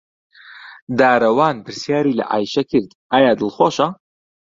[0.99, 3.87] دارەوان پرسیاری لە عایشە کرد ئایا دڵخۆشە.